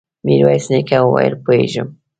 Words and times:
ميرويس 0.25 0.65
نيکه 0.71 0.97
وويل: 1.03 1.33
پوهېږم. 1.43 1.87